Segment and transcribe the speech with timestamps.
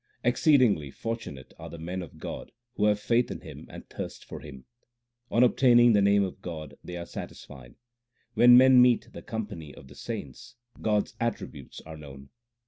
[0.23, 4.39] Exceedingly fortunate are the men of God who have faith in Him and thirst for
[4.39, 4.65] Him:
[5.29, 7.75] On obtaining the name of God, they are satisfied;
[8.33, 12.29] when men meet the company of the saints, God s attributes are known.